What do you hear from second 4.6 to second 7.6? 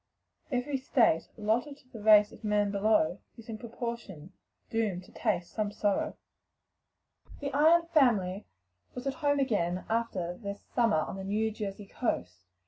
doom'd to taste some sorrow." Rowe. The